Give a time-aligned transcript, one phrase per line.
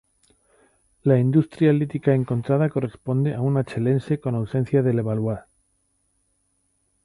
[1.03, 5.41] La industria lítica encontrada corresponde a un Achelense con ausencia de Levallois.